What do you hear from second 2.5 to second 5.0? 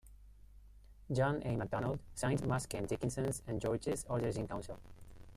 Kent Dickinson's and George's Orders-in-Council.